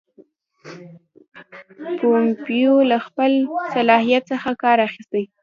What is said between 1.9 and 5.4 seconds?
پومپیو له خپل صلاحیت څخه کار اخیستی.